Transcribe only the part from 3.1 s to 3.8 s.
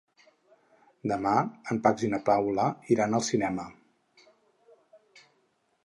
al cinema.